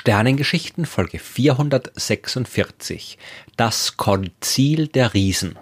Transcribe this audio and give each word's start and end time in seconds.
Sternengeschichten 0.00 0.86
Folge 0.86 1.18
446 1.18 3.18
Das 3.58 3.98
Konzil 3.98 4.88
der 4.88 5.12
Riesen. 5.12 5.58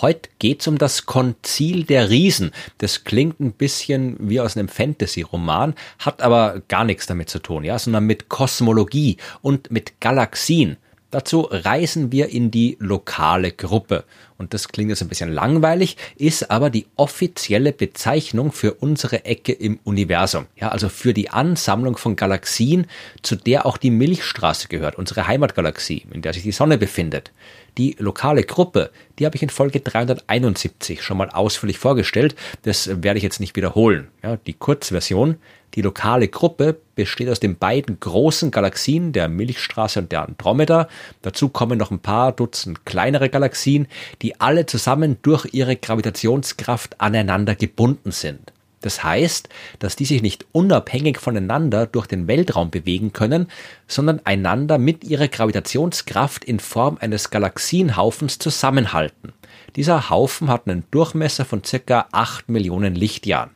Heute 0.00 0.30
geht's 0.40 0.66
um 0.66 0.78
das 0.78 1.06
Konzil 1.06 1.84
der 1.84 2.10
Riesen. 2.10 2.50
Das 2.78 3.04
klingt 3.04 3.38
ein 3.38 3.52
bisschen 3.52 4.16
wie 4.18 4.40
aus 4.40 4.56
einem 4.56 4.66
Fantasy-Roman, 4.66 5.76
hat 6.00 6.22
aber 6.22 6.60
gar 6.66 6.82
nichts 6.82 7.06
damit 7.06 7.30
zu 7.30 7.38
tun, 7.38 7.62
ja, 7.62 7.78
sondern 7.78 8.02
mit 8.02 8.28
Kosmologie 8.28 9.18
und 9.42 9.70
mit 9.70 10.00
Galaxien. 10.00 10.76
Dazu 11.12 11.42
reisen 11.42 12.10
wir 12.10 12.30
in 12.30 12.50
die 12.50 12.78
lokale 12.80 13.52
Gruppe. 13.52 14.04
Und 14.38 14.54
das 14.54 14.68
klingt 14.68 14.88
jetzt 14.88 15.02
ein 15.02 15.08
bisschen 15.08 15.30
langweilig, 15.30 15.98
ist 16.16 16.50
aber 16.50 16.70
die 16.70 16.86
offizielle 16.96 17.70
Bezeichnung 17.72 18.50
für 18.50 18.72
unsere 18.72 19.26
Ecke 19.26 19.52
im 19.52 19.78
Universum. 19.84 20.46
Ja, 20.56 20.70
also 20.70 20.88
für 20.88 21.12
die 21.12 21.28
Ansammlung 21.28 21.98
von 21.98 22.16
Galaxien, 22.16 22.86
zu 23.20 23.36
der 23.36 23.66
auch 23.66 23.76
die 23.76 23.90
Milchstraße 23.90 24.68
gehört, 24.68 24.96
unsere 24.96 25.26
Heimatgalaxie, 25.26 26.06
in 26.10 26.22
der 26.22 26.32
sich 26.32 26.44
die 26.44 26.50
Sonne 26.50 26.78
befindet. 26.78 27.30
Die 27.76 27.94
lokale 27.98 28.42
Gruppe, 28.42 28.90
die 29.18 29.26
habe 29.26 29.36
ich 29.36 29.42
in 29.42 29.50
Folge 29.50 29.80
371 29.80 31.02
schon 31.02 31.18
mal 31.18 31.28
ausführlich 31.28 31.78
vorgestellt. 31.78 32.34
Das 32.62 33.02
werde 33.02 33.18
ich 33.18 33.22
jetzt 33.22 33.38
nicht 33.38 33.54
wiederholen. 33.54 34.08
Ja, 34.22 34.36
die 34.36 34.54
Kurzversion. 34.54 35.36
Die 35.74 35.82
lokale 35.82 36.28
Gruppe 36.28 36.76
besteht 36.94 37.30
aus 37.30 37.40
den 37.40 37.56
beiden 37.56 37.98
großen 37.98 38.50
Galaxien, 38.50 39.12
der 39.12 39.28
Milchstraße 39.28 40.00
und 40.00 40.12
der 40.12 40.28
Andromeda. 40.28 40.88
Dazu 41.22 41.48
kommen 41.48 41.78
noch 41.78 41.90
ein 41.90 42.00
paar 42.00 42.32
Dutzend 42.32 42.84
kleinere 42.84 43.30
Galaxien, 43.30 43.88
die 44.20 44.38
alle 44.40 44.66
zusammen 44.66 45.16
durch 45.22 45.48
ihre 45.52 45.76
Gravitationskraft 45.76 47.00
aneinander 47.00 47.54
gebunden 47.54 48.12
sind. 48.12 48.52
Das 48.82 49.02
heißt, 49.02 49.48
dass 49.78 49.96
die 49.96 50.04
sich 50.04 50.22
nicht 50.22 50.44
unabhängig 50.52 51.18
voneinander 51.18 51.86
durch 51.86 52.06
den 52.06 52.26
Weltraum 52.26 52.70
bewegen 52.70 53.12
können, 53.12 53.46
sondern 53.86 54.20
einander 54.24 54.76
mit 54.76 55.04
ihrer 55.04 55.28
Gravitationskraft 55.28 56.44
in 56.44 56.60
Form 56.60 56.98
eines 57.00 57.30
Galaxienhaufens 57.30 58.38
zusammenhalten. 58.38 59.32
Dieser 59.76 60.10
Haufen 60.10 60.48
hat 60.48 60.66
einen 60.66 60.84
Durchmesser 60.90 61.44
von 61.44 61.64
circa 61.64 62.08
8 62.12 62.48
Millionen 62.48 62.94
Lichtjahren. 62.94 63.50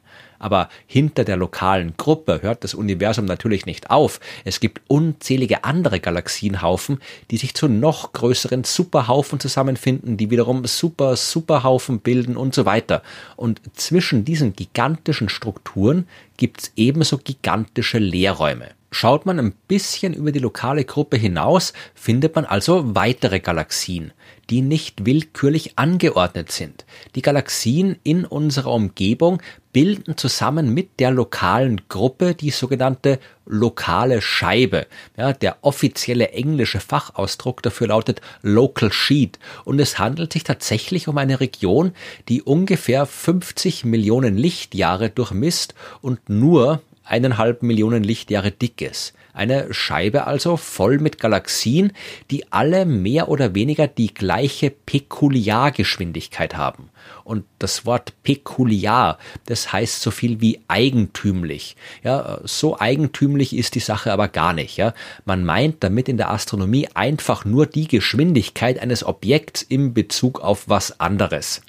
Aber 0.46 0.68
hinter 0.86 1.24
der 1.24 1.36
lokalen 1.36 1.94
Gruppe 1.96 2.40
hört 2.40 2.62
das 2.62 2.72
Universum 2.72 3.24
natürlich 3.24 3.66
nicht 3.66 3.90
auf. 3.90 4.20
Es 4.44 4.60
gibt 4.60 4.80
unzählige 4.86 5.64
andere 5.64 5.98
Galaxienhaufen, 5.98 7.00
die 7.32 7.36
sich 7.36 7.54
zu 7.54 7.66
noch 7.66 8.12
größeren 8.12 8.62
Superhaufen 8.62 9.40
zusammenfinden, 9.40 10.16
die 10.16 10.30
wiederum 10.30 10.64
Super 10.64 11.16
Superhaufen 11.16 11.98
bilden 11.98 12.36
und 12.36 12.54
so 12.54 12.64
weiter. 12.64 13.02
Und 13.34 13.60
zwischen 13.74 14.24
diesen 14.24 14.52
gigantischen 14.54 15.28
Strukturen 15.28 16.06
gibt 16.36 16.62
es 16.62 16.72
ebenso 16.76 17.18
gigantische 17.18 17.98
Leerräume. 17.98 18.68
Schaut 18.90 19.26
man 19.26 19.38
ein 19.38 19.52
bisschen 19.68 20.14
über 20.14 20.32
die 20.32 20.38
lokale 20.38 20.84
Gruppe 20.84 21.16
hinaus, 21.16 21.72
findet 21.94 22.34
man 22.34 22.44
also 22.44 22.94
weitere 22.94 23.40
Galaxien, 23.40 24.12
die 24.48 24.62
nicht 24.62 25.04
willkürlich 25.04 25.76
angeordnet 25.76 26.52
sind. 26.52 26.86
Die 27.14 27.22
Galaxien 27.22 27.96
in 28.04 28.24
unserer 28.24 28.72
Umgebung 28.72 29.42
bilden 29.72 30.16
zusammen 30.16 30.72
mit 30.72 31.00
der 31.00 31.10
lokalen 31.10 31.82
Gruppe 31.88 32.34
die 32.34 32.50
sogenannte 32.50 33.18
lokale 33.44 34.22
Scheibe. 34.22 34.86
Ja, 35.18 35.34
der 35.34 35.58
offizielle 35.60 36.30
englische 36.30 36.80
Fachausdruck 36.80 37.62
dafür 37.62 37.88
lautet 37.88 38.22
Local 38.40 38.92
Sheet 38.92 39.38
und 39.64 39.78
es 39.78 39.98
handelt 39.98 40.32
sich 40.32 40.44
tatsächlich 40.44 41.08
um 41.08 41.18
eine 41.18 41.40
Region, 41.40 41.92
die 42.28 42.40
ungefähr 42.40 43.04
50 43.04 43.84
Millionen 43.84 44.38
Lichtjahre 44.38 45.10
durchmisst 45.10 45.74
und 46.00 46.30
nur 46.30 46.80
eineinhalb 47.06 47.62
Millionen 47.62 48.02
Lichtjahre 48.02 48.50
dick 48.50 48.82
ist. 48.82 49.14
Eine 49.36 49.74
Scheibe 49.74 50.26
also 50.26 50.56
voll 50.56 50.98
mit 50.98 51.20
Galaxien, 51.20 51.92
die 52.30 52.50
alle 52.52 52.86
mehr 52.86 53.28
oder 53.28 53.54
weniger 53.54 53.86
die 53.86 54.14
gleiche 54.14 54.70
Pekuliargeschwindigkeit 54.70 56.56
haben. 56.56 56.88
Und 57.22 57.44
das 57.58 57.84
Wort 57.84 58.14
pekuliar, 58.22 59.18
das 59.44 59.74
heißt 59.74 60.00
so 60.00 60.10
viel 60.10 60.40
wie 60.40 60.60
eigentümlich. 60.68 61.76
Ja, 62.02 62.40
so 62.44 62.80
eigentümlich 62.80 63.54
ist 63.54 63.74
die 63.74 63.80
Sache 63.80 64.10
aber 64.10 64.28
gar 64.28 64.54
nicht. 64.54 64.78
Ja, 64.78 64.94
man 65.26 65.44
meint 65.44 65.84
damit 65.84 66.08
in 66.08 66.16
der 66.16 66.30
Astronomie 66.30 66.88
einfach 66.94 67.44
nur 67.44 67.66
die 67.66 67.88
Geschwindigkeit 67.88 68.78
eines 68.78 69.04
Objekts 69.04 69.60
im 69.60 69.92
Bezug 69.92 70.40
auf 70.40 70.70
was 70.70 70.98
anderes. 70.98 71.60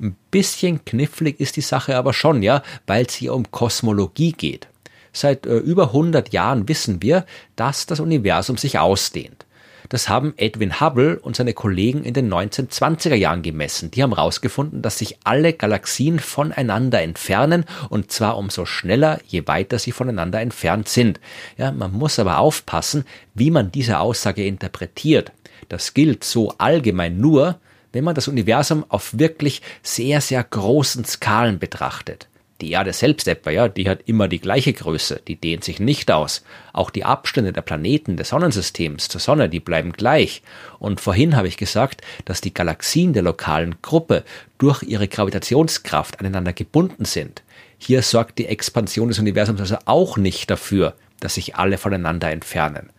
Ein 0.00 0.16
bisschen 0.30 0.82
knifflig 0.86 1.40
ist 1.40 1.56
die 1.56 1.60
Sache 1.60 1.94
aber 1.96 2.14
schon, 2.14 2.42
ja, 2.42 2.62
weil 2.86 3.04
es 3.04 3.12
hier 3.12 3.34
um 3.34 3.50
Kosmologie 3.50 4.32
geht. 4.32 4.68
Seit 5.12 5.46
äh, 5.46 5.56
über 5.56 5.88
100 5.88 6.32
Jahren 6.32 6.68
wissen 6.68 7.02
wir, 7.02 7.26
dass 7.56 7.86
das 7.86 8.00
Universum 8.00 8.56
sich 8.56 8.78
ausdehnt. 8.78 9.46
Das 9.92 10.08
haben 10.08 10.32
Edwin 10.38 10.80
Hubble 10.80 11.18
und 11.18 11.36
seine 11.36 11.52
Kollegen 11.52 12.02
in 12.02 12.14
den 12.14 12.32
1920er 12.32 13.14
Jahren 13.14 13.42
gemessen. 13.42 13.90
Die 13.90 14.02
haben 14.02 14.14
herausgefunden, 14.14 14.80
dass 14.80 14.96
sich 14.96 15.18
alle 15.24 15.52
Galaxien 15.52 16.18
voneinander 16.18 17.02
entfernen 17.02 17.66
und 17.90 18.10
zwar 18.10 18.38
umso 18.38 18.64
schneller, 18.64 19.20
je 19.26 19.46
weiter 19.46 19.78
sie 19.78 19.92
voneinander 19.92 20.40
entfernt 20.40 20.88
sind. 20.88 21.20
Ja, 21.58 21.72
man 21.72 21.92
muss 21.92 22.18
aber 22.18 22.38
aufpassen, 22.38 23.04
wie 23.34 23.50
man 23.50 23.70
diese 23.70 23.98
Aussage 23.98 24.46
interpretiert. 24.46 25.32
Das 25.68 25.92
gilt 25.92 26.24
so 26.24 26.54
allgemein 26.56 27.18
nur, 27.18 27.58
wenn 27.92 28.04
man 28.04 28.14
das 28.14 28.28
Universum 28.28 28.86
auf 28.88 29.18
wirklich 29.18 29.60
sehr, 29.82 30.22
sehr 30.22 30.42
großen 30.42 31.04
Skalen 31.04 31.58
betrachtet. 31.58 32.28
Die 32.62 32.70
Erde 32.70 32.92
selbst 32.92 33.26
etwa, 33.26 33.50
ja, 33.50 33.66
die 33.66 33.88
hat 33.88 34.02
immer 34.06 34.28
die 34.28 34.38
gleiche 34.38 34.72
Größe, 34.72 35.20
die 35.26 35.34
dehnt 35.34 35.64
sich 35.64 35.80
nicht 35.80 36.12
aus. 36.12 36.44
Auch 36.72 36.90
die 36.90 37.04
Abstände 37.04 37.52
der 37.52 37.62
Planeten 37.62 38.16
des 38.16 38.28
Sonnensystems 38.28 39.08
zur 39.08 39.20
Sonne, 39.20 39.48
die 39.48 39.58
bleiben 39.58 39.92
gleich. 39.92 40.42
Und 40.78 41.00
vorhin 41.00 41.34
habe 41.36 41.48
ich 41.48 41.56
gesagt, 41.56 42.02
dass 42.24 42.40
die 42.40 42.54
Galaxien 42.54 43.14
der 43.14 43.24
lokalen 43.24 43.82
Gruppe 43.82 44.22
durch 44.58 44.84
ihre 44.84 45.08
Gravitationskraft 45.08 46.20
aneinander 46.20 46.52
gebunden 46.52 47.04
sind. 47.04 47.42
Hier 47.78 48.00
sorgt 48.00 48.38
die 48.38 48.46
Expansion 48.46 49.08
des 49.08 49.18
Universums 49.18 49.58
also 49.58 49.78
auch 49.86 50.16
nicht 50.16 50.48
dafür, 50.48 50.94
dass 51.18 51.34
sich 51.34 51.56
alle 51.56 51.78
voneinander 51.78 52.30
entfernen. 52.30 52.90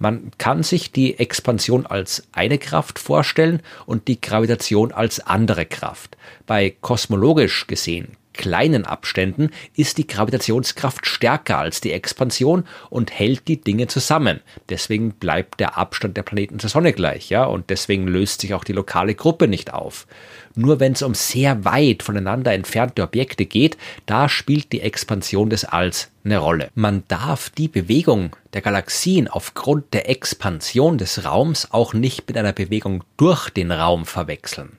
Man 0.00 0.32
kann 0.38 0.64
sich 0.64 0.90
die 0.90 1.20
Expansion 1.20 1.86
als 1.86 2.24
eine 2.32 2.58
Kraft 2.58 2.98
vorstellen 2.98 3.62
und 3.86 4.08
die 4.08 4.20
Gravitation 4.20 4.90
als 4.90 5.20
andere 5.20 5.66
Kraft. 5.66 6.16
Bei 6.46 6.74
kosmologisch 6.80 7.68
gesehen 7.68 8.16
kleinen 8.34 8.84
Abständen 8.84 9.50
ist 9.74 9.96
die 9.96 10.06
Gravitationskraft 10.06 11.06
stärker 11.06 11.58
als 11.58 11.80
die 11.80 11.92
Expansion 11.92 12.64
und 12.90 13.10
hält 13.10 13.48
die 13.48 13.60
Dinge 13.60 13.86
zusammen. 13.86 14.40
Deswegen 14.68 15.12
bleibt 15.12 15.60
der 15.60 15.78
Abstand 15.78 16.16
der 16.16 16.22
Planeten 16.22 16.58
zur 16.58 16.68
Sonne 16.68 16.92
gleich, 16.92 17.30
ja, 17.30 17.44
und 17.44 17.70
deswegen 17.70 18.06
löst 18.06 18.42
sich 18.42 18.52
auch 18.52 18.64
die 18.64 18.72
lokale 18.72 19.14
Gruppe 19.14 19.48
nicht 19.48 19.72
auf. 19.72 20.06
Nur 20.54 20.78
wenn 20.80 20.92
es 20.92 21.02
um 21.02 21.14
sehr 21.14 21.64
weit 21.64 22.02
voneinander 22.02 22.52
entfernte 22.52 23.02
Objekte 23.02 23.46
geht, 23.46 23.76
da 24.06 24.28
spielt 24.28 24.72
die 24.72 24.82
Expansion 24.82 25.50
des 25.50 25.64
Alls 25.64 26.10
eine 26.24 26.38
Rolle. 26.38 26.68
Man 26.74 27.04
darf 27.08 27.50
die 27.50 27.68
Bewegung 27.68 28.36
der 28.52 28.62
Galaxien 28.62 29.28
aufgrund 29.28 29.92
der 29.94 30.08
Expansion 30.08 30.98
des 30.98 31.24
Raums 31.24 31.68
auch 31.70 31.92
nicht 31.92 32.28
mit 32.28 32.36
einer 32.36 32.52
Bewegung 32.52 33.04
durch 33.16 33.50
den 33.50 33.72
Raum 33.72 34.06
verwechseln 34.06 34.78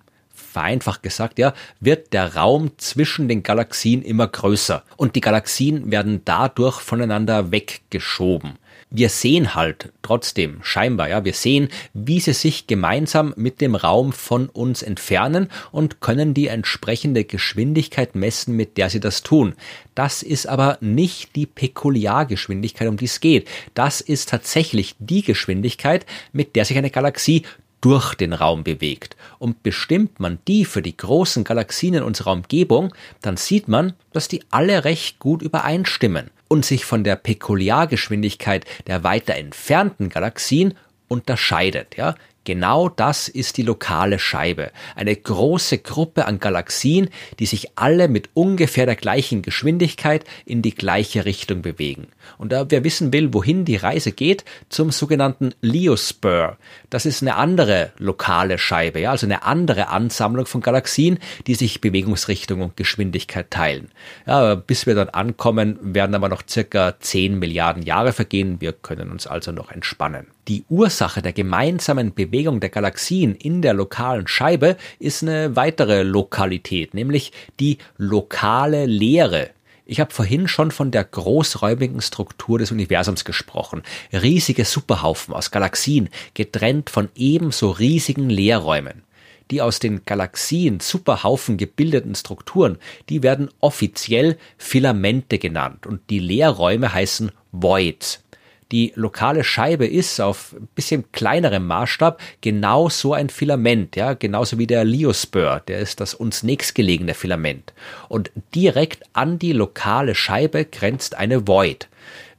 vereinfacht 0.56 1.04
gesagt, 1.04 1.38
ja, 1.38 1.54
wird 1.82 2.14
der 2.14 2.36
Raum 2.36 2.72
zwischen 2.78 3.28
den 3.28 3.44
Galaxien 3.44 4.02
immer 4.02 4.28
größer 4.28 4.84
und 4.96 5.18
die 5.18 5.22
Galaxien 5.22 5.92
werden 5.92 6.22
dadurch 6.24 6.80
voneinander 6.80 7.52
weggeschoben. 7.52 8.58
Wir 8.90 9.10
sehen 9.10 9.56
halt 9.56 9.92
trotzdem 10.02 10.60
scheinbar, 10.62 11.10
ja, 11.10 11.26
wir 11.26 11.34
sehen, 11.34 11.68
wie 11.94 12.22
sie 12.22 12.32
sich 12.32 12.68
gemeinsam 12.68 13.34
mit 13.36 13.60
dem 13.60 13.76
Raum 13.76 14.14
von 14.14 14.48
uns 14.48 14.82
entfernen 14.82 15.50
und 15.74 16.00
können 16.00 16.34
die 16.34 16.48
entsprechende 16.48 17.26
Geschwindigkeit 17.26 18.16
messen, 18.16 18.56
mit 18.56 18.78
der 18.78 18.90
sie 18.90 19.02
das 19.02 19.24
tun. 19.24 19.56
Das 19.96 20.24
ist 20.24 20.48
aber 20.48 20.78
nicht 20.80 21.36
die 21.36 21.48
Pekuliargeschwindigkeit, 21.48 22.88
um 22.88 22.96
die 22.96 23.06
es 23.06 23.20
geht. 23.20 23.50
Das 23.74 24.00
ist 24.00 24.30
tatsächlich 24.30 24.96
die 25.00 25.24
Geschwindigkeit, 25.24 26.06
mit 26.32 26.56
der 26.56 26.64
sich 26.64 26.78
eine 26.78 26.92
Galaxie 26.92 27.44
durch 27.86 28.16
den 28.16 28.34
Raum 28.34 28.64
bewegt. 28.64 29.16
Und 29.38 29.62
bestimmt 29.62 30.20
man 30.20 30.40
die 30.48 30.66
für 30.66 30.82
die 30.82 30.98
großen 30.98 31.44
Galaxien 31.44 31.94
in 31.94 32.02
unserer 32.02 32.32
Umgebung, 32.32 32.92
dann 33.22 33.38
sieht 33.38 33.68
man, 33.68 33.94
dass 34.12 34.28
die 34.28 34.44
alle 34.50 34.86
recht 34.86 35.20
gut 35.20 35.44
übereinstimmen 35.44 36.32
und 36.48 36.66
sich 36.66 36.84
von 36.84 37.04
der 37.04 37.16
Pekuliargeschwindigkeit 37.16 38.66
der 38.88 39.04
weiter 39.04 39.36
entfernten 39.36 40.10
Galaxien 40.10 40.74
unterscheidet. 41.10 41.96
Ja? 41.96 42.16
Genau 42.46 42.90
das 42.90 43.28
ist 43.28 43.58
die 43.58 43.64
lokale 43.64 44.20
Scheibe. 44.20 44.72
Eine 44.96 45.16
große 45.16 45.80
Gruppe 45.80 46.26
an 46.26 46.40
Galaxien, 46.40 47.10
die 47.40 47.48
sich 47.48 47.72
alle 47.76 48.08
mit 48.08 48.30
ungefähr 48.36 48.86
der 48.86 48.96
gleichen 48.96 49.42
Geschwindigkeit 49.42 50.24
in 50.46 50.62
die 50.62 50.76
gleiche 50.76 51.26
Richtung 51.26 51.64
bewegen. 51.64 52.08
Und 52.38 52.52
da 52.52 52.70
wer 52.70 52.84
wissen 52.84 53.12
will, 53.12 53.34
wohin 53.34 53.66
die 53.66 53.76
Reise 53.76 54.12
geht, 54.12 54.46
zum 54.70 54.92
sogenannten 54.92 55.56
Leospur. 55.62 56.58
Das 56.92 57.08
ist 57.08 57.24
eine 57.24 57.36
andere 57.36 57.92
lokale 57.98 58.60
Scheibe, 58.60 59.00
ja, 59.00 59.12
also 59.12 59.26
eine 59.26 59.44
andere 59.44 59.88
Ansammlung 59.90 60.46
von 60.46 60.62
Galaxien, 60.62 61.18
die 61.48 61.56
sich 61.56 61.82
Bewegungsrichtung 61.82 62.62
und 62.62 62.78
Geschwindigkeit 62.78 63.50
teilen. 63.50 63.90
Ja, 64.28 64.54
bis 64.54 64.86
wir 64.86 64.94
dann 64.94 65.10
ankommen, 65.10 65.80
werden 65.82 66.14
aber 66.14 66.30
noch 66.30 66.44
circa 66.48 67.00
10 67.00 67.40
Milliarden 67.40 67.82
Jahre 67.82 68.14
vergehen. 68.14 68.62
Wir 68.62 68.72
können 68.72 69.10
uns 69.10 69.26
also 69.26 69.52
noch 69.52 69.72
entspannen. 69.72 70.35
Die 70.48 70.64
Ursache 70.70 71.24
der 71.24 71.34
gemeinsamen 71.34 72.14
Bewegung 72.14 72.60
der 72.60 72.70
Galaxien 72.70 73.34
in 73.34 73.64
der 73.64 73.74
lokalen 73.74 74.28
Scheibe 74.28 74.78
ist 75.00 75.24
eine 75.24 75.56
weitere 75.56 76.04
Lokalität, 76.04 76.94
nämlich 76.94 77.32
die 77.60 77.80
lokale 77.98 78.86
Leere. 78.86 79.50
Ich 79.88 80.00
habe 80.00 80.14
vorhin 80.14 80.48
schon 80.48 80.70
von 80.70 80.92
der 80.92 81.04
großräumigen 81.04 82.00
Struktur 82.00 82.60
des 82.60 82.72
Universums 82.72 83.26
gesprochen. 83.26 83.82
Riesige 84.14 84.66
Superhaufen 84.66 85.34
aus 85.34 85.50
Galaxien, 85.50 86.10
getrennt 86.36 86.92
von 86.92 87.10
ebenso 87.16 87.72
riesigen 87.72 88.30
Leerräumen. 88.30 89.02
Die 89.50 89.64
aus 89.64 89.80
den 89.80 90.06
Galaxien 90.06 90.80
Superhaufen 90.80 91.58
gebildeten 91.58 92.14
Strukturen, 92.14 92.78
die 93.10 93.24
werden 93.24 93.50
offiziell 93.62 94.38
Filamente 94.58 95.40
genannt 95.40 95.88
und 95.88 96.02
die 96.12 96.20
Leerräume 96.20 96.94
heißen 96.94 97.32
Voids. 97.52 98.25
Die 98.72 98.94
lokale 98.96 99.44
Scheibe 99.44 99.86
ist 99.86 100.20
auf 100.20 100.54
ein 100.54 100.68
bisschen 100.74 101.12
kleinerem 101.12 101.68
Maßstab 101.68 102.20
genau 102.42 102.90
so 102.90 103.14
ein 103.14 103.30
Filament, 103.30 103.96
ja, 103.96 104.14
genauso 104.14 104.58
wie 104.58 104.66
der 104.66 104.84
Liospur, 104.84 105.62
der 105.68 105.80
ist 105.80 106.02
das 106.02 106.16
uns 106.16 106.42
nächstgelegene 106.42 107.14
Filament. 107.14 107.74
Und 108.10 108.32
direkt 108.56 109.04
an 109.14 109.38
die 109.38 109.54
lokale 109.54 110.16
Scheibe 110.16 110.66
grenzt 110.66 111.14
eine 111.14 111.48
Void. 111.48 111.90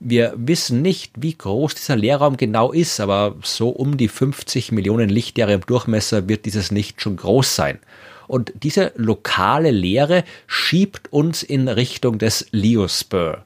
Wir 0.00 0.34
wissen 0.36 0.82
nicht, 0.82 1.12
wie 1.16 1.34
groß 1.34 1.76
dieser 1.76 1.96
Leerraum 1.96 2.36
genau 2.36 2.72
ist, 2.72 2.98
aber 3.00 3.36
so 3.42 3.68
um 3.68 3.96
die 3.96 4.08
50 4.08 4.72
Millionen 4.72 5.08
Lichtjahre 5.08 5.54
im 5.54 5.60
Durchmesser 5.60 6.28
wird 6.28 6.44
dieses 6.44 6.72
Licht 6.72 7.00
schon 7.00 7.16
groß 7.16 7.54
sein. 7.54 7.78
Und 8.26 8.52
diese 8.62 8.92
lokale 8.96 9.70
Leere 9.70 10.24
schiebt 10.48 11.12
uns 11.12 11.44
in 11.44 11.68
Richtung 11.68 12.18
des 12.18 12.48
Liospur 12.50 13.44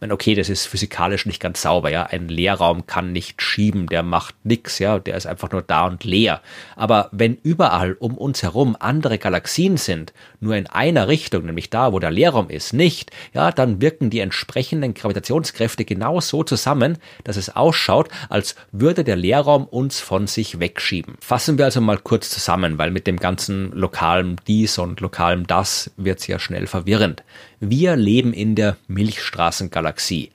meine, 0.00 0.14
okay, 0.14 0.34
das 0.34 0.48
ist 0.48 0.66
physikalisch 0.66 1.26
nicht 1.26 1.40
ganz 1.40 1.62
sauber, 1.62 1.90
ja. 1.90 2.04
Ein 2.04 2.28
Leerraum 2.28 2.86
kann 2.86 3.12
nicht 3.12 3.42
schieben, 3.42 3.86
der 3.86 4.02
macht 4.02 4.34
nix, 4.44 4.78
ja, 4.78 4.98
der 4.98 5.16
ist 5.16 5.26
einfach 5.26 5.50
nur 5.50 5.62
da 5.62 5.86
und 5.86 6.04
leer. 6.04 6.40
Aber 6.76 7.08
wenn 7.12 7.36
überall 7.42 7.92
um 7.94 8.16
uns 8.16 8.42
herum 8.42 8.76
andere 8.78 9.18
Galaxien 9.18 9.76
sind, 9.76 10.12
nur 10.40 10.56
in 10.56 10.66
einer 10.66 11.08
Richtung, 11.08 11.44
nämlich 11.44 11.70
da, 11.70 11.92
wo 11.92 11.98
der 11.98 12.10
Leerraum 12.10 12.48
ist, 12.48 12.72
nicht, 12.72 13.10
ja, 13.34 13.52
dann 13.52 13.80
wirken 13.82 14.10
die 14.10 14.20
entsprechenden 14.20 14.94
Gravitationskräfte 14.94 15.84
genau 15.84 16.20
so 16.20 16.44
zusammen, 16.44 16.98
dass 17.24 17.36
es 17.36 17.54
ausschaut, 17.54 18.08
als 18.28 18.56
würde 18.72 19.04
der 19.04 19.16
Leerraum 19.16 19.66
uns 19.66 20.00
von 20.00 20.26
sich 20.26 20.60
wegschieben. 20.60 21.16
Fassen 21.20 21.58
wir 21.58 21.66
also 21.66 21.80
mal 21.80 21.98
kurz 21.98 22.30
zusammen, 22.30 22.78
weil 22.78 22.90
mit 22.90 23.06
dem 23.06 23.18
ganzen 23.18 23.70
lokalen 23.72 24.36
dies 24.46 24.78
und 24.78 25.00
lokalem 25.00 25.46
das 25.46 25.90
wird's 25.96 26.26
ja 26.26 26.38
schnell 26.38 26.66
verwirrend. 26.66 27.22
Wir 27.62 27.94
leben 27.94 28.32
in 28.32 28.54
der 28.54 28.78
Milchstraßengalaxie. 28.88 30.30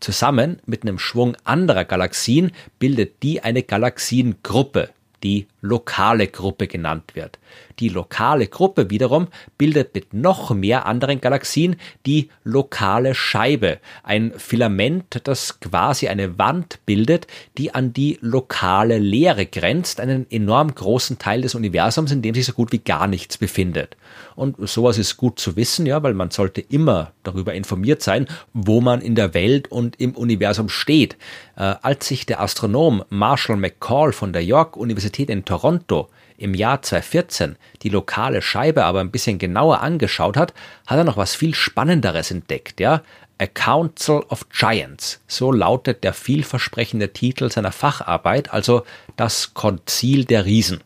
Zusammen 0.00 0.58
mit 0.66 0.82
einem 0.82 0.98
Schwung 0.98 1.36
anderer 1.44 1.84
Galaxien 1.84 2.50
bildet 2.80 3.22
die 3.22 3.42
eine 3.42 3.62
Galaxiengruppe, 3.62 4.90
die 5.24 5.46
lokale 5.62 6.28
Gruppe 6.28 6.66
genannt 6.66 7.14
wird. 7.14 7.38
Die 7.80 7.88
lokale 7.88 8.46
Gruppe 8.46 8.90
wiederum 8.90 9.28
bildet 9.58 9.94
mit 9.94 10.12
noch 10.14 10.50
mehr 10.50 10.86
anderen 10.86 11.20
Galaxien 11.20 11.76
die 12.06 12.28
lokale 12.44 13.14
Scheibe, 13.14 13.78
ein 14.02 14.32
Filament, 14.36 15.20
das 15.24 15.58
quasi 15.60 16.08
eine 16.08 16.38
Wand 16.38 16.80
bildet, 16.86 17.26
die 17.58 17.74
an 17.74 17.92
die 17.92 18.18
lokale 18.20 18.98
Leere 18.98 19.46
grenzt, 19.46 19.98
einen 19.98 20.30
enorm 20.30 20.74
großen 20.74 21.18
Teil 21.18 21.40
des 21.40 21.54
Universums, 21.54 22.12
in 22.12 22.22
dem 22.22 22.34
sich 22.34 22.44
so 22.44 22.52
gut 22.52 22.70
wie 22.70 22.78
gar 22.78 23.06
nichts 23.06 23.38
befindet. 23.38 23.96
Und 24.36 24.56
sowas 24.68 24.98
ist 24.98 25.16
gut 25.16 25.38
zu 25.38 25.56
wissen, 25.56 25.86
ja, 25.86 26.02
weil 26.02 26.14
man 26.14 26.30
sollte 26.30 26.60
immer 26.60 27.12
darüber 27.22 27.54
informiert 27.54 28.02
sein, 28.02 28.26
wo 28.52 28.80
man 28.80 29.00
in 29.00 29.14
der 29.14 29.32
Welt 29.32 29.70
und 29.70 30.00
im 30.00 30.12
Universum 30.14 30.68
steht. 30.68 31.16
Äh, 31.56 31.74
als 31.82 32.08
sich 32.08 32.26
der 32.26 32.40
Astronom 32.40 33.04
Marshall 33.10 33.56
McCall 33.56 34.12
von 34.12 34.32
der 34.32 34.44
York 34.44 34.76
Universität 34.76 35.13
in 35.18 35.44
Toronto 35.44 36.08
im 36.36 36.54
Jahr 36.54 36.82
2014 36.82 37.56
die 37.82 37.88
lokale 37.88 38.42
Scheibe 38.42 38.84
aber 38.84 39.00
ein 39.00 39.10
bisschen 39.10 39.38
genauer 39.38 39.80
angeschaut 39.80 40.36
hat, 40.36 40.52
hat 40.86 40.98
er 40.98 41.04
noch 41.04 41.16
was 41.16 41.34
viel 41.34 41.54
Spannenderes 41.54 42.30
entdeckt, 42.30 42.80
ja. 42.80 43.02
A 43.38 43.46
Council 43.46 44.24
of 44.28 44.48
Giants. 44.50 45.20
So 45.26 45.50
lautet 45.50 46.04
der 46.04 46.12
vielversprechende 46.12 47.12
Titel 47.12 47.50
seiner 47.50 47.72
Facharbeit, 47.72 48.52
also 48.52 48.84
das 49.16 49.54
Konzil 49.54 50.24
der 50.24 50.44
Riesen. 50.44 50.82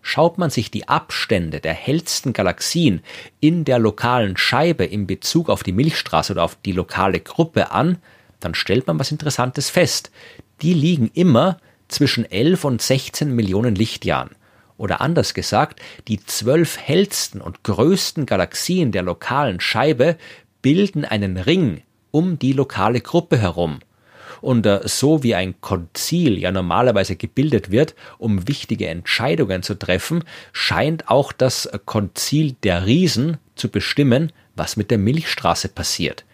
Schaut 0.00 0.38
man 0.38 0.50
sich 0.50 0.72
die 0.72 0.88
Abstände 0.88 1.60
der 1.60 1.74
hellsten 1.74 2.32
Galaxien 2.32 3.02
in 3.38 3.64
der 3.64 3.78
lokalen 3.78 4.36
Scheibe 4.36 4.84
in 4.84 5.06
Bezug 5.06 5.48
auf 5.48 5.62
die 5.62 5.72
Milchstraße 5.72 6.32
oder 6.32 6.42
auf 6.42 6.56
die 6.56 6.72
lokale 6.72 7.20
Gruppe 7.20 7.70
an, 7.70 7.98
dann 8.40 8.56
stellt 8.56 8.88
man 8.88 8.98
was 8.98 9.12
Interessantes 9.12 9.70
fest. 9.70 10.10
Die 10.60 10.74
liegen 10.74 11.08
immer 11.14 11.58
zwischen 11.92 12.30
11 12.30 12.64
und 12.64 12.82
16 12.82 13.34
Millionen 13.34 13.74
Lichtjahren. 13.74 14.30
Oder 14.76 15.00
anders 15.00 15.34
gesagt, 15.34 15.80
die 16.08 16.24
zwölf 16.24 16.78
hellsten 16.78 17.40
und 17.40 17.62
größten 17.62 18.26
Galaxien 18.26 18.90
der 18.90 19.02
lokalen 19.02 19.60
Scheibe 19.60 20.16
bilden 20.60 21.04
einen 21.04 21.36
Ring 21.36 21.82
um 22.10 22.38
die 22.38 22.52
lokale 22.52 23.00
Gruppe 23.00 23.38
herum. 23.38 23.80
Und 24.40 24.66
äh, 24.66 24.80
so 24.84 25.22
wie 25.22 25.34
ein 25.34 25.60
Konzil 25.60 26.38
ja 26.38 26.50
normalerweise 26.50 27.16
gebildet 27.16 27.70
wird, 27.70 27.94
um 28.18 28.48
wichtige 28.48 28.88
Entscheidungen 28.88 29.62
zu 29.62 29.74
treffen, 29.74 30.24
scheint 30.52 31.08
auch 31.08 31.32
das 31.32 31.68
Konzil 31.84 32.56
der 32.62 32.86
Riesen 32.86 33.38
zu 33.54 33.68
bestimmen, 33.68 34.32
was 34.56 34.76
mit 34.76 34.90
der 34.90 34.98
Milchstraße 34.98 35.68
passiert. 35.68 36.24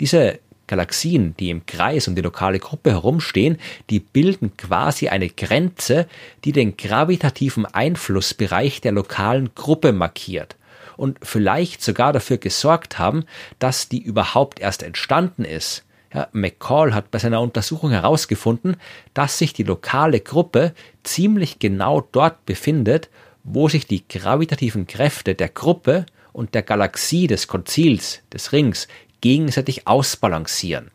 Diese 0.00 0.38
Galaxien, 0.66 1.34
die 1.38 1.50
im 1.50 1.66
Kreis 1.66 2.08
um 2.08 2.14
die 2.14 2.22
lokale 2.22 2.58
Gruppe 2.58 2.90
herumstehen, 2.90 3.58
die 3.90 4.00
bilden 4.00 4.56
quasi 4.56 5.08
eine 5.08 5.28
Grenze, 5.28 6.06
die 6.44 6.52
den 6.52 6.76
gravitativen 6.76 7.66
Einflussbereich 7.66 8.80
der 8.80 8.92
lokalen 8.92 9.54
Gruppe 9.54 9.92
markiert 9.92 10.56
und 10.96 11.18
vielleicht 11.22 11.82
sogar 11.82 12.12
dafür 12.12 12.38
gesorgt 12.38 12.98
haben, 12.98 13.24
dass 13.58 13.88
die 13.88 14.02
überhaupt 14.02 14.60
erst 14.60 14.82
entstanden 14.82 15.44
ist. 15.44 15.84
Ja, 16.12 16.28
McCall 16.32 16.94
hat 16.94 17.10
bei 17.10 17.18
seiner 17.18 17.40
Untersuchung 17.40 17.90
herausgefunden, 17.90 18.76
dass 19.12 19.38
sich 19.38 19.52
die 19.52 19.64
lokale 19.64 20.20
Gruppe 20.20 20.72
ziemlich 21.02 21.58
genau 21.58 22.00
dort 22.12 22.46
befindet, 22.46 23.10
wo 23.44 23.68
sich 23.68 23.86
die 23.86 24.06
gravitativen 24.06 24.86
Kräfte 24.86 25.34
der 25.34 25.48
Gruppe 25.48 26.06
und 26.32 26.54
der 26.54 26.62
Galaxie 26.62 27.26
des 27.26 27.48
Konzils, 27.48 28.22
des 28.32 28.52
Rings, 28.52 28.88
gegenseitig 29.26 29.88
ausbalancieren. 29.88 30.92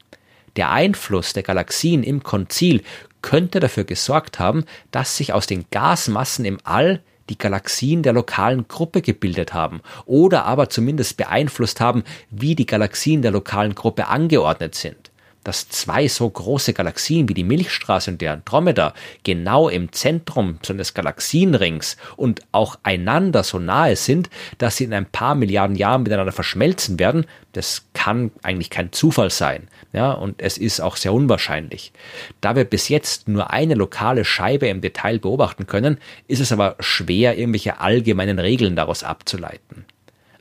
Der 0.55 0.71
Einfluss 0.71 1.33
der 1.33 1.43
Galaxien 1.43 2.01
im 2.01 2.23
Konzil 2.23 2.81
könnte 3.21 3.59
dafür 3.59 3.83
gesorgt 3.83 4.39
haben, 4.39 4.63
dass 4.91 5.17
sich 5.17 5.33
aus 5.33 5.47
den 5.47 5.65
Gasmassen 5.69 6.45
im 6.45 6.57
All 6.63 7.03
die 7.29 7.37
Galaxien 7.37 8.03
der 8.03 8.13
lokalen 8.13 8.69
Gruppe 8.69 9.01
gebildet 9.01 9.53
haben 9.53 9.81
oder 10.05 10.45
aber 10.45 10.69
zumindest 10.69 11.17
beeinflusst 11.17 11.81
haben, 11.81 12.03
wie 12.29 12.55
die 12.55 12.65
Galaxien 12.65 13.21
der 13.21 13.31
lokalen 13.31 13.75
Gruppe 13.75 14.07
angeordnet 14.07 14.75
sind 14.75 15.10
dass 15.43 15.69
zwei 15.69 16.07
so 16.07 16.29
große 16.29 16.73
Galaxien 16.73 17.27
wie 17.29 17.33
die 17.33 17.43
Milchstraße 17.43 18.11
und 18.11 18.21
der 18.21 18.33
Andromeda 18.33 18.93
genau 19.23 19.69
im 19.69 19.91
Zentrum 19.91 20.59
so 20.61 20.73
eines 20.73 20.93
Galaxienrings 20.93 21.97
und 22.15 22.41
auch 22.51 22.77
einander 22.83 23.43
so 23.43 23.59
nahe 23.59 23.95
sind, 23.95 24.29
dass 24.57 24.77
sie 24.77 24.83
in 24.83 24.93
ein 24.93 25.05
paar 25.05 25.35
Milliarden 25.35 25.75
Jahren 25.75 26.03
miteinander 26.03 26.31
verschmelzen 26.31 26.99
werden, 26.99 27.25
das 27.53 27.85
kann 27.93 28.31
eigentlich 28.43 28.69
kein 28.69 28.91
Zufall 28.91 29.29
sein. 29.29 29.67
Ja, 29.93 30.11
und 30.13 30.41
es 30.41 30.57
ist 30.57 30.79
auch 30.79 30.95
sehr 30.95 31.13
unwahrscheinlich. 31.13 31.91
Da 32.39 32.55
wir 32.55 32.63
bis 32.63 32.87
jetzt 32.87 33.27
nur 33.27 33.51
eine 33.51 33.75
lokale 33.75 34.23
Scheibe 34.23 34.67
im 34.67 34.81
Detail 34.81 35.19
beobachten 35.19 35.67
können, 35.67 35.97
ist 36.27 36.39
es 36.39 36.51
aber 36.51 36.75
schwer, 36.79 37.37
irgendwelche 37.37 37.79
allgemeinen 37.79 38.39
Regeln 38.39 38.75
daraus 38.75 39.03
abzuleiten. 39.03 39.85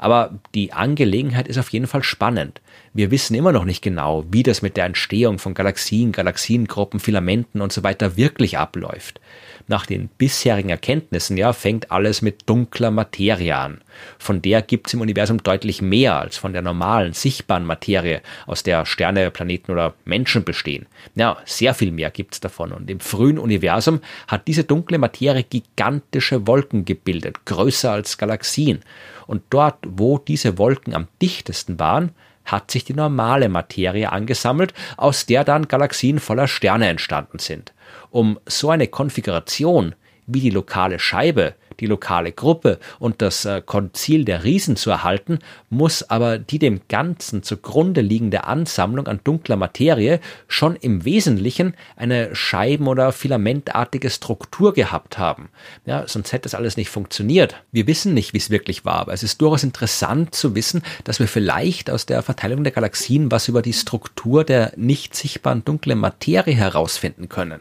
Aber 0.02 0.38
die 0.54 0.72
Angelegenheit 0.72 1.46
ist 1.46 1.58
auf 1.58 1.68
jeden 1.68 1.86
Fall 1.86 2.02
spannend. 2.02 2.62
Wir 2.94 3.10
wissen 3.10 3.34
immer 3.34 3.52
noch 3.52 3.66
nicht 3.66 3.82
genau, 3.82 4.24
wie 4.30 4.42
das 4.42 4.62
mit 4.62 4.78
der 4.78 4.86
Entstehung 4.86 5.38
von 5.38 5.52
Galaxien, 5.52 6.10
Galaxiengruppen, 6.10 7.00
Filamenten 7.00 7.60
und 7.60 7.70
so 7.70 7.82
weiter 7.82 8.16
wirklich 8.16 8.56
abläuft. 8.56 9.20
Nach 9.68 9.84
den 9.84 10.08
bisherigen 10.08 10.70
Erkenntnissen 10.70 11.36
ja, 11.36 11.52
fängt 11.52 11.92
alles 11.92 12.22
mit 12.22 12.48
dunkler 12.48 12.90
Materie 12.90 13.54
an. 13.54 13.82
Von 14.18 14.40
der 14.40 14.62
gibt 14.62 14.86
es 14.86 14.94
im 14.94 15.02
Universum 15.02 15.42
deutlich 15.42 15.82
mehr 15.82 16.18
als 16.18 16.38
von 16.38 16.54
der 16.54 16.62
normalen, 16.62 17.12
sichtbaren 17.12 17.66
Materie, 17.66 18.22
aus 18.46 18.62
der 18.62 18.86
Sterne, 18.86 19.30
Planeten 19.30 19.70
oder 19.70 19.94
Menschen 20.06 20.44
bestehen. 20.44 20.86
Ja, 21.14 21.36
sehr 21.44 21.74
viel 21.74 21.92
mehr 21.92 22.10
gibt 22.10 22.34
es 22.34 22.40
davon. 22.40 22.72
Und 22.72 22.90
im 22.90 23.00
frühen 23.00 23.38
Universum 23.38 24.00
hat 24.26 24.48
diese 24.48 24.64
dunkle 24.64 24.96
Materie 24.96 25.44
gigantische 25.44 26.46
Wolken 26.46 26.86
gebildet, 26.86 27.44
größer 27.44 27.92
als 27.92 28.16
Galaxien. 28.16 28.80
Und 29.28 29.42
dort, 29.50 29.76
wo 29.98 30.18
diese 30.18 30.58
Wolken 30.58 30.94
am 30.94 31.08
dichtesten 31.20 31.78
waren, 31.78 32.12
hat 32.44 32.70
sich 32.70 32.84
die 32.84 32.94
normale 32.94 33.48
Materie 33.48 34.10
angesammelt, 34.10 34.74
aus 34.96 35.26
der 35.26 35.44
dann 35.44 35.68
Galaxien 35.68 36.18
voller 36.18 36.48
Sterne 36.48 36.88
entstanden 36.88 37.38
sind. 37.38 37.72
Um 38.10 38.38
so 38.46 38.70
eine 38.70 38.88
Konfiguration 38.88 39.94
wie 40.26 40.40
die 40.40 40.50
lokale 40.50 40.98
Scheibe 40.98 41.54
die 41.80 41.86
lokale 41.86 42.32
Gruppe 42.32 42.78
und 42.98 43.22
das 43.22 43.44
äh, 43.44 43.62
Konzil 43.64 44.24
der 44.24 44.44
Riesen 44.44 44.76
zu 44.76 44.90
erhalten, 44.90 45.38
muss 45.68 46.08
aber 46.08 46.38
die 46.38 46.58
dem 46.58 46.80
Ganzen 46.88 47.42
zugrunde 47.42 48.00
liegende 48.00 48.44
Ansammlung 48.44 49.06
an 49.08 49.20
dunkler 49.24 49.56
Materie 49.56 50.20
schon 50.48 50.76
im 50.76 51.04
Wesentlichen 51.04 51.74
eine 51.96 52.34
scheiben- 52.34 52.88
oder 52.88 53.12
filamentartige 53.12 54.10
Struktur 54.10 54.74
gehabt 54.74 55.18
haben. 55.18 55.48
Ja, 55.86 56.06
sonst 56.06 56.32
hätte 56.32 56.42
das 56.42 56.54
alles 56.54 56.76
nicht 56.76 56.90
funktioniert. 56.90 57.56
Wir 57.72 57.86
wissen 57.86 58.14
nicht, 58.14 58.32
wie 58.34 58.38
es 58.38 58.50
wirklich 58.50 58.84
war, 58.84 59.00
aber 59.00 59.12
es 59.12 59.22
ist 59.22 59.40
durchaus 59.40 59.64
interessant 59.64 60.34
zu 60.34 60.54
wissen, 60.54 60.82
dass 61.04 61.20
wir 61.20 61.28
vielleicht 61.28 61.90
aus 61.90 62.06
der 62.06 62.22
Verteilung 62.22 62.64
der 62.64 62.72
Galaxien 62.72 63.30
was 63.30 63.48
über 63.48 63.62
die 63.62 63.72
Struktur 63.72 64.44
der 64.44 64.72
nicht 64.76 65.14
sichtbaren 65.14 65.64
dunklen 65.64 65.98
Materie 65.98 66.54
herausfinden 66.54 67.28
können 67.28 67.60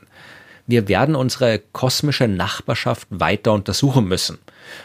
wir 0.70 0.88
werden 0.88 1.16
unsere 1.16 1.58
kosmische 1.58 2.28
Nachbarschaft 2.28 3.08
weiter 3.10 3.54
untersuchen 3.54 4.08
müssen. 4.08 4.38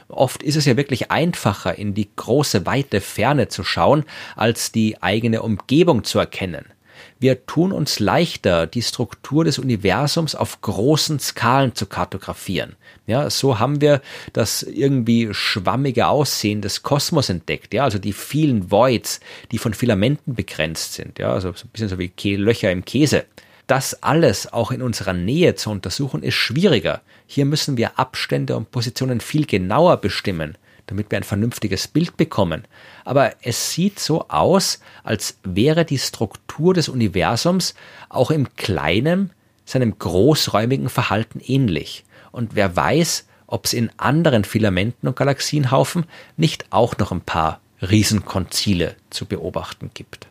Oft 0.08 0.42
ist 0.42 0.56
es 0.56 0.64
ja 0.64 0.78
wirklich 0.78 1.10
einfacher, 1.10 1.76
in 1.76 1.92
die 1.92 2.08
große, 2.16 2.64
weite 2.64 3.02
Ferne 3.02 3.48
zu 3.48 3.64
schauen, 3.64 4.04
als 4.34 4.72
die 4.72 5.02
eigene 5.02 5.42
Umgebung 5.42 6.02
zu 6.02 6.18
erkennen. 6.18 6.64
Wir 7.18 7.44
tun 7.44 7.70
uns 7.72 8.00
leichter, 8.00 8.66
die 8.66 8.80
Struktur 8.80 9.44
des 9.44 9.58
Universums 9.58 10.34
auf 10.34 10.62
großen 10.62 11.18
Skalen 11.18 11.74
zu 11.74 11.84
kartografieren. 11.84 12.76
Ja, 13.06 13.28
so 13.28 13.58
haben 13.58 13.82
wir 13.82 14.00
das 14.32 14.62
irgendwie 14.62 15.28
schwammige 15.32 16.06
Aussehen 16.06 16.62
des 16.62 16.82
Kosmos 16.82 17.28
entdeckt. 17.28 17.74
Ja, 17.74 17.84
also 17.84 17.98
die 17.98 18.14
vielen 18.14 18.70
Voids, 18.70 19.20
die 19.52 19.58
von 19.58 19.74
Filamenten 19.74 20.34
begrenzt 20.34 20.94
sind. 20.94 21.18
Ja, 21.18 21.34
also 21.34 21.48
ein 21.48 21.68
bisschen 21.72 21.90
so 21.90 21.98
wie 21.98 22.36
Löcher 22.36 22.72
im 22.72 22.86
Käse. 22.86 23.26
Das 23.66 24.02
alles 24.02 24.52
auch 24.52 24.70
in 24.70 24.82
unserer 24.82 25.14
Nähe 25.14 25.54
zu 25.54 25.70
untersuchen, 25.70 26.22
ist 26.22 26.34
schwieriger. 26.34 27.00
Hier 27.26 27.46
müssen 27.46 27.76
wir 27.76 27.98
Abstände 27.98 28.56
und 28.56 28.70
Positionen 28.70 29.20
viel 29.20 29.46
genauer 29.46 29.96
bestimmen, 29.98 30.58
damit 30.86 31.10
wir 31.10 31.18
ein 31.18 31.24
vernünftiges 31.24 31.88
Bild 31.88 32.16
bekommen. 32.18 32.64
Aber 33.04 33.32
es 33.42 33.72
sieht 33.72 33.98
so 33.98 34.28
aus, 34.28 34.80
als 35.02 35.38
wäre 35.44 35.86
die 35.86 35.98
Struktur 35.98 36.74
des 36.74 36.90
Universums 36.90 37.74
auch 38.10 38.30
im 38.30 38.54
Kleinen 38.56 39.30
seinem 39.64 39.98
großräumigen 39.98 40.90
Verhalten 40.90 41.40
ähnlich. 41.40 42.04
Und 42.32 42.54
wer 42.54 42.76
weiß, 42.76 43.26
ob 43.46 43.64
es 43.64 43.72
in 43.72 43.90
anderen 43.96 44.44
Filamenten 44.44 45.08
und 45.08 45.16
Galaxienhaufen 45.16 46.04
nicht 46.36 46.66
auch 46.70 46.98
noch 46.98 47.12
ein 47.12 47.22
paar 47.22 47.60
Riesenkonzile 47.80 48.96
zu 49.10 49.26
beobachten 49.26 49.90
gibt. 49.94 50.28